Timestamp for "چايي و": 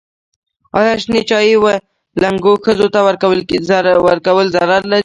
1.29-1.65